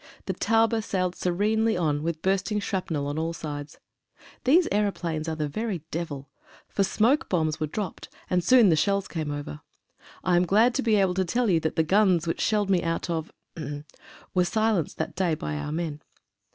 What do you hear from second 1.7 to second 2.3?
on, with